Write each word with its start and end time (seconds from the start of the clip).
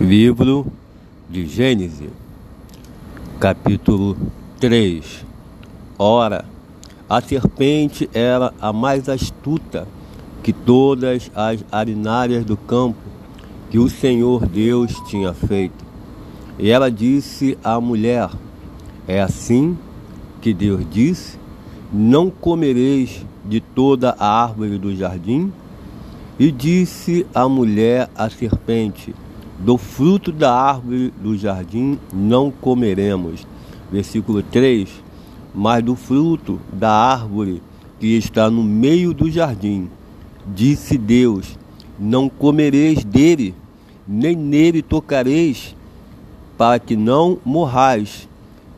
Livro 0.00 0.64
de 1.28 1.44
Gênesis, 1.44 2.10
capítulo 3.40 4.16
3. 4.60 5.26
Ora, 5.98 6.44
a 7.10 7.20
serpente 7.20 8.08
era 8.14 8.54
a 8.60 8.72
mais 8.72 9.08
astuta 9.08 9.88
que 10.40 10.52
todas 10.52 11.32
as 11.34 11.64
arinárias 11.72 12.44
do 12.44 12.56
campo 12.56 13.00
que 13.70 13.78
o 13.80 13.88
Senhor 13.88 14.46
Deus 14.46 14.94
tinha 15.08 15.34
feito. 15.34 15.84
E 16.60 16.70
ela 16.70 16.92
disse 16.92 17.58
à 17.64 17.80
mulher: 17.80 18.30
É 19.08 19.20
assim 19.20 19.76
que 20.40 20.54
Deus 20.54 20.86
disse: 20.88 21.36
Não 21.92 22.30
comereis 22.30 23.26
de 23.44 23.60
toda 23.60 24.14
a 24.16 24.44
árvore 24.44 24.78
do 24.78 24.94
jardim? 24.94 25.52
E 26.38 26.52
disse 26.52 27.26
a 27.34 27.48
mulher 27.48 28.08
à 28.14 28.30
serpente: 28.30 29.12
do 29.58 29.76
fruto 29.76 30.30
da 30.30 30.54
árvore 30.54 31.12
do 31.20 31.36
jardim 31.36 31.98
não 32.12 32.50
comeremos. 32.50 33.46
Versículo 33.90 34.42
3: 34.42 34.88
Mas 35.54 35.82
do 35.82 35.96
fruto 35.96 36.60
da 36.72 36.90
árvore 36.90 37.60
que 37.98 38.16
está 38.16 38.48
no 38.48 38.62
meio 38.62 39.12
do 39.12 39.30
jardim, 39.30 39.88
disse 40.46 40.96
Deus: 40.96 41.58
Não 41.98 42.28
comereis 42.28 43.02
dele, 43.02 43.54
nem 44.06 44.36
nele 44.36 44.80
tocareis, 44.80 45.74
para 46.56 46.78
que 46.78 46.94
não 46.94 47.38
morrais. 47.44 48.28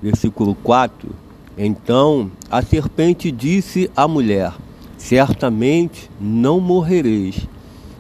Versículo 0.03 0.55
4: 0.55 1.11
Então 1.59 2.31
a 2.51 2.63
serpente 2.63 3.31
disse 3.31 3.91
à 3.95 4.09
mulher: 4.09 4.55
Certamente 4.97 6.11
não 6.19 6.59
morrereis. 6.59 7.47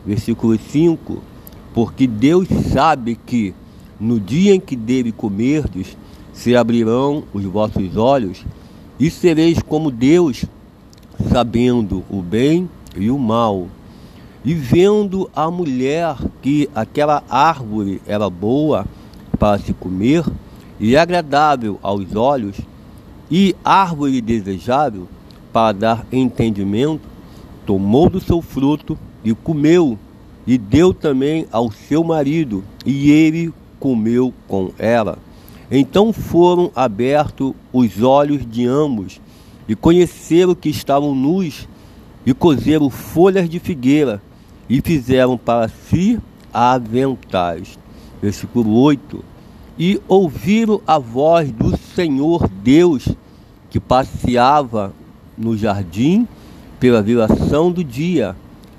Versículo 0.07 0.59
5: 0.59 1.30
porque 1.75 2.07
Deus 2.07 2.49
sabe 2.73 3.15
que 3.15 3.55
no 4.01 4.19
dia 4.19 4.55
em 4.55 4.61
que 4.61 4.75
dele 4.75 5.13
comerdes, 5.13 5.97
se 6.33 6.57
abrirão 6.57 7.25
os 7.35 7.45
vossos 7.45 7.97
olhos 7.97 8.45
e 8.99 9.11
sereis 9.11 9.61
como 9.63 9.91
Deus, 9.91 10.47
sabendo 11.31 12.03
o 12.09 12.23
bem 12.23 12.69
e 12.97 13.11
o 13.11 13.19
mal. 13.19 13.69
E 14.43 14.55
vendo 14.55 15.31
a 15.37 15.51
mulher 15.51 16.17
que 16.41 16.69
aquela 16.75 17.23
árvore 17.29 18.01
era 18.07 18.31
boa 18.31 18.87
para 19.39 19.59
se 19.59 19.75
comer 19.75 20.25
e 20.79 20.97
agradável 20.97 21.79
aos 21.83 22.17
olhos, 22.17 22.57
e 23.31 23.55
árvore 23.63 24.21
desejável 24.23 25.07
para 25.53 25.73
dar 25.73 26.07
entendimento, 26.11 27.03
tomou 27.67 28.09
do 28.09 28.19
seu 28.19 28.41
fruto 28.41 28.99
e 29.23 29.35
comeu 29.35 29.99
e 30.51 30.59
deu 30.59 30.93
também 30.93 31.47
ao 31.53 31.71
seu 31.71 32.03
marido, 32.03 32.65
e 32.85 33.09
ele 33.09 33.55
comeu 33.79 34.35
com 34.49 34.73
ela. 34.81 35.17
Então 35.71 36.13
foram 36.13 36.73
abertos 36.75 37.53
os 37.73 38.03
olhos 38.03 38.45
de 38.45 38.67
ambos, 38.67 39.21
e 39.69 39.77
conheceram 39.77 40.53
que 40.57 40.69
estavam 40.69 41.15
nus, 41.15 41.69
e 42.27 42.35
cozeram 42.35 42.91
folhas 42.91 43.49
de 43.49 43.61
figueira, 43.61 44.21
e 44.69 44.81
fizeram 44.81 45.39
para 45.39 45.69
si 45.69 46.19
aventais. 46.53 47.79
Versículo 48.21 48.75
8. 48.75 49.25
E 49.79 50.01
ouviram 50.09 50.81
a 50.85 50.99
voz 50.99 51.53
do 51.53 51.79
Senhor 51.95 52.49
Deus, 52.49 53.07
que 53.71 53.79
passeava 53.79 54.93
no 55.39 55.57
jardim 55.57 56.27
pela 56.81 57.01
viração 57.01 57.71
do 57.71 57.85
dia 57.85 58.35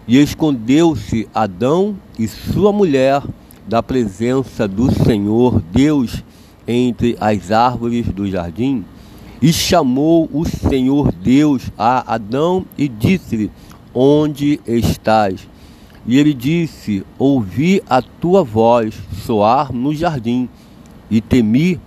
e 0.07 0.17
escondeu-se 0.17 1.27
Adão 1.33 1.95
e 2.17 2.27
sua 2.27 2.71
mulher 2.71 3.23
da 3.67 3.81
presença 3.81 4.67
do 4.67 4.91
Senhor 4.91 5.61
Deus 5.71 6.23
entre 6.67 7.15
as 7.19 7.51
árvores 7.51 8.07
do 8.07 8.29
jardim. 8.29 8.83
E 9.41 9.51
chamou 9.51 10.29
o 10.31 10.45
Senhor 10.45 11.11
Deus 11.11 11.71
a 11.77 12.13
Adão 12.13 12.65
e 12.77 12.87
disse-lhe: 12.87 13.51
Onde 13.93 14.59
estás? 14.67 15.47
E 16.05 16.17
ele 16.17 16.33
disse: 16.33 17.03
Ouvi 17.17 17.81
a 17.89 18.01
tua 18.01 18.43
voz 18.43 18.93
soar 19.25 19.73
no 19.73 19.95
jardim, 19.95 20.47
e 21.09 21.21
temi, 21.21 21.79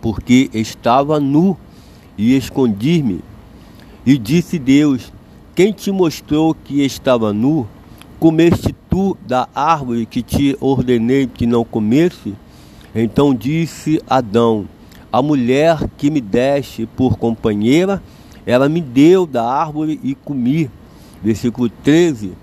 porque 0.00 0.50
estava 0.52 1.18
nu, 1.18 1.56
e 2.16 2.36
escondi-me. 2.36 3.20
E 4.06 4.16
disse 4.16 4.56
Deus: 4.58 5.12
quem 5.58 5.72
te 5.72 5.90
mostrou 5.90 6.54
que 6.54 6.84
estava 6.84 7.32
nu? 7.32 7.66
Comeste 8.20 8.72
tu 8.88 9.16
da 9.26 9.48
árvore 9.52 10.06
que 10.06 10.22
te 10.22 10.56
ordenei 10.60 11.26
que 11.26 11.48
não 11.48 11.64
comesse? 11.64 12.32
Então 12.94 13.34
disse 13.34 14.00
Adão: 14.08 14.68
A 15.10 15.20
mulher 15.20 15.80
que 15.96 16.12
me 16.12 16.20
deste 16.20 16.86
por 16.86 17.18
companheira, 17.18 18.00
ela 18.46 18.68
me 18.68 18.80
deu 18.80 19.26
da 19.26 19.44
árvore 19.52 19.98
e 20.04 20.14
comi. 20.14 20.70
Versículo 21.20 21.68
13. 21.68 22.34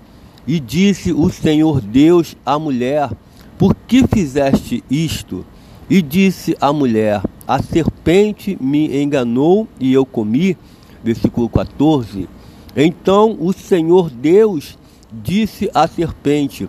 E 0.46 0.60
disse 0.60 1.10
o 1.10 1.30
Senhor 1.30 1.80
Deus 1.80 2.36
à 2.44 2.58
mulher: 2.58 3.10
Por 3.56 3.74
que 3.74 4.06
fizeste 4.06 4.84
isto? 4.90 5.42
E 5.88 6.02
disse 6.02 6.54
a 6.60 6.70
mulher: 6.70 7.22
A 7.48 7.62
serpente 7.62 8.58
me 8.60 9.02
enganou 9.02 9.66
e 9.80 9.90
eu 9.94 10.04
comi. 10.04 10.54
Versículo 11.02 11.48
14. 11.48 12.35
Então 12.76 13.36
o 13.40 13.52
Senhor 13.54 14.10
Deus 14.10 14.78
disse 15.10 15.70
à 15.74 15.88
serpente: 15.88 16.68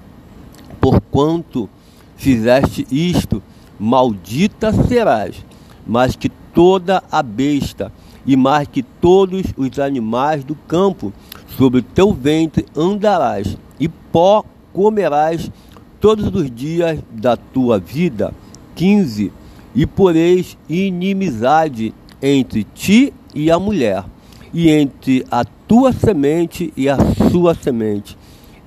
Porquanto 0.79 1.69
fizeste 2.15 2.87
isto, 2.89 3.43
maldita 3.77 4.71
serás, 4.87 5.35
mais 5.85 6.15
que 6.15 6.29
toda 6.29 7.03
a 7.11 7.21
besta 7.21 7.91
e 8.25 8.35
mais 8.35 8.67
que 8.67 8.83
todos 8.83 9.43
os 9.55 9.79
animais 9.79 10.43
do 10.43 10.53
campo, 10.53 11.13
sobre 11.57 11.81
teu 11.81 12.13
ventre 12.13 12.65
andarás, 12.75 13.57
e 13.79 13.87
pó 13.87 14.43
comerás 14.73 15.49
todos 15.99 16.27
os 16.35 16.51
dias 16.51 16.99
da 17.09 17.37
tua 17.37 17.79
vida. 17.79 18.33
15. 18.75 19.31
E 19.73 19.85
poreis 19.85 20.57
inimizade 20.69 21.93
entre 22.21 22.63
ti 22.63 23.13
e 23.33 23.49
a 23.49 23.57
mulher, 23.57 24.03
e 24.53 24.69
entre 24.69 25.25
a 25.29 25.43
tua 25.43 25.91
semente 25.91 26.73
e 26.75 26.87
a 26.89 26.97
sua 27.29 27.53
semente, 27.53 28.17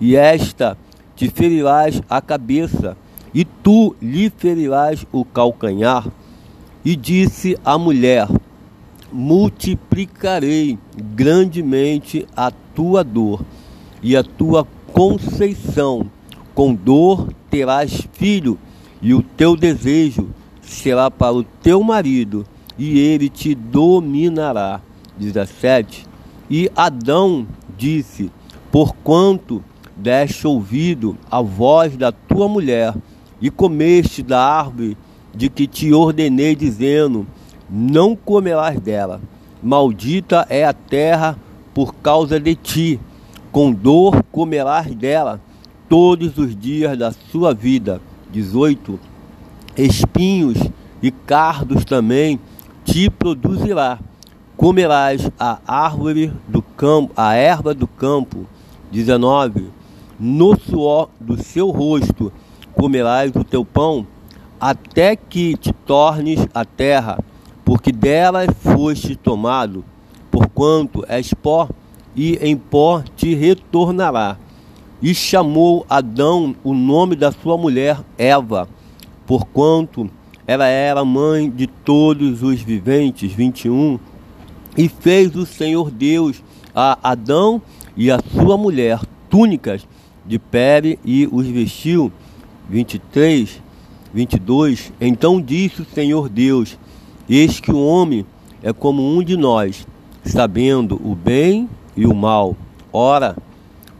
e 0.00 0.16
esta 0.16 0.76
te 1.16 1.28
ferirás 1.28 2.00
a 2.08 2.20
cabeça, 2.20 2.96
e 3.34 3.44
tu 3.44 3.94
lhe 4.00 4.30
ferirás 4.30 5.04
o 5.12 5.24
calcanhar. 5.24 6.06
E 6.84 6.96
disse 6.96 7.58
a 7.64 7.76
mulher: 7.76 8.26
Multiplicarei 9.12 10.78
grandemente 10.96 12.26
a 12.34 12.50
tua 12.50 13.04
dor 13.04 13.44
e 14.02 14.16
a 14.16 14.22
tua 14.22 14.66
conceição. 14.92 16.10
Com 16.54 16.74
dor 16.74 17.28
terás 17.50 18.08
filho, 18.12 18.58
e 19.02 19.12
o 19.12 19.22
teu 19.22 19.56
desejo 19.56 20.30
será 20.62 21.10
para 21.10 21.34
o 21.34 21.42
teu 21.42 21.82
marido, 21.82 22.47
e 22.78 22.98
ele 22.98 23.28
te 23.28 23.54
dominará. 23.54 24.80
17 25.20 26.06
e 26.50 26.70
Adão 26.75 27.47
disse: 27.78 28.31
Porquanto 28.72 29.62
deste 29.97 30.47
ouvido 30.47 31.16
à 31.31 31.41
voz 31.41 31.97
da 31.97 32.10
tua 32.10 32.48
mulher, 32.48 32.94
e 33.41 33.50
comeste 33.50 34.22
da 34.22 34.42
árvore 34.42 34.97
de 35.34 35.48
que 35.48 35.66
te 35.66 35.92
ordenei, 35.92 36.56
dizendo: 36.56 37.26
Não 37.70 38.16
comerás 38.16 38.80
dela. 38.80 39.20
Maldita 39.62 40.47
é 40.48 40.64
a 40.64 40.72
terra 40.72 41.38
por 41.75 41.94
causa 41.94 42.41
de 42.41 42.54
ti. 42.54 43.00
Com 43.53 43.72
dor 43.72 44.22
comerás 44.30 44.94
dela 44.94 45.41
todos 45.88 46.38
os 46.38 46.56
dias 46.56 46.97
da 46.98 47.12
sua 47.12 47.53
vida. 47.53 48.00
18. 48.32 48.98
Espinhos 49.77 50.59
e 51.03 51.10
cardos 51.10 51.84
também 51.84 52.39
te 52.84 53.10
produzirá 53.10 53.98
comerás 54.60 55.30
a 55.41 55.59
árvore 55.66 56.30
do 56.47 56.60
campo, 56.60 57.15
a 57.16 57.34
erva 57.34 57.72
do 57.72 57.86
campo. 57.86 58.47
19. 58.92 59.71
No 60.18 60.54
suor 60.54 61.09
do 61.18 61.42
seu 61.42 61.71
rosto 61.71 62.30
comerás 62.74 63.33
o 63.34 63.42
teu 63.42 63.65
pão, 63.65 64.07
até 64.60 65.16
que 65.16 65.57
te 65.57 65.72
tornes 65.72 66.47
a 66.53 66.66
terra, 66.66 67.18
porque 67.65 67.91
dela 67.91 68.45
foste 68.53 69.16
tomado, 69.16 69.83
porquanto 70.30 71.06
és 71.09 71.33
pó, 71.33 71.66
e 72.15 72.34
em 72.42 72.54
pó 72.54 73.03
te 73.16 73.34
retornará. 73.34 74.36
E 75.01 75.15
chamou 75.15 75.86
Adão 75.89 76.54
o 76.63 76.74
nome 76.74 77.16
da 77.16 77.33
sua 77.33 77.56
mulher 77.56 77.98
Eva, 78.18 78.68
porquanto 79.27 80.10
ela 80.47 80.66
era 80.66 81.03
mãe 81.03 81.48
de 81.48 81.66
todos 81.66 82.42
os 82.42 82.60
viventes. 82.60 83.33
21 83.33 83.98
e 84.76 84.88
fez 84.88 85.34
o 85.36 85.44
Senhor 85.46 85.90
Deus 85.90 86.42
a 86.74 86.98
Adão 87.02 87.60
e 87.96 88.10
a 88.10 88.18
sua 88.32 88.56
mulher 88.56 89.00
túnicas 89.28 89.86
de 90.26 90.38
pele 90.38 90.98
e 91.04 91.28
os 91.30 91.46
vestiu. 91.46 92.12
23. 92.68 93.60
22. 94.12 94.92
Então 95.00 95.40
disse 95.40 95.82
o 95.82 95.86
Senhor 95.86 96.28
Deus: 96.28 96.78
Eis 97.28 97.60
que 97.60 97.72
o 97.72 97.84
homem 97.84 98.24
é 98.62 98.72
como 98.72 99.02
um 99.02 99.22
de 99.22 99.36
nós, 99.36 99.86
sabendo 100.24 101.00
o 101.04 101.14
bem 101.14 101.68
e 101.96 102.06
o 102.06 102.14
mal. 102.14 102.56
Ora, 102.92 103.36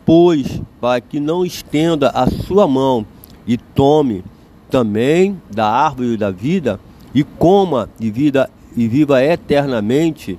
pois, 0.05 0.61
para 0.81 1.01
que 1.01 1.21
não 1.21 1.45
estenda 1.45 2.11
a 2.11 2.29
sua 2.29 2.67
mão 2.67 3.07
e 3.47 3.57
tome 3.57 4.25
também 4.71 5.41
da 5.51 5.69
árvore 5.69 6.17
da 6.17 6.31
vida 6.31 6.79
e 7.15 7.25
coma 7.25 7.89
e, 7.99 8.11
vida, 8.11 8.49
e 8.77 8.87
viva 8.87 9.23
eternamente. 9.23 10.39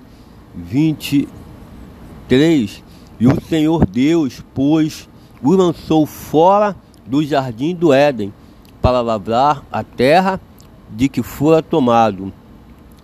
23. 0.55 2.83
E 3.19 3.27
o 3.27 3.41
Senhor 3.41 3.85
Deus, 3.85 4.41
pois, 4.53 5.09
o 5.41 5.51
lançou 5.51 6.05
fora 6.05 6.75
do 7.05 7.23
jardim 7.23 7.75
do 7.75 7.93
Éden 7.93 8.33
para 8.81 9.01
lavrar 9.01 9.63
a 9.71 9.83
terra 9.83 10.41
de 10.89 11.07
que 11.07 11.21
fora 11.21 11.61
tomado. 11.61 12.33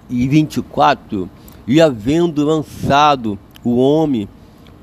E 0.09 0.27
24. 0.27 1.29
E 1.67 1.81
havendo 1.81 2.45
lançado 2.45 3.37
o 3.63 3.77
homem, 3.77 4.27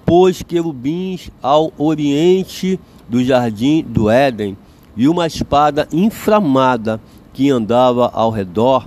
pôs 0.04 0.42
querubins 0.42 1.30
ao 1.42 1.72
oriente 1.78 2.78
do 3.08 3.24
jardim 3.24 3.82
do 3.82 4.10
Éden 4.10 4.56
e 4.96 5.08
uma 5.08 5.26
espada 5.26 5.88
inflamada 5.92 7.00
que 7.32 7.50
andava 7.50 8.10
ao 8.12 8.30
redor 8.30 8.86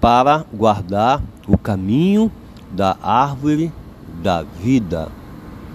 para 0.00 0.44
guardar 0.52 1.20
o 1.48 1.58
caminho 1.58 2.30
da 2.70 2.96
árvore 3.02 3.72
da 4.22 4.42
vida. 4.42 5.19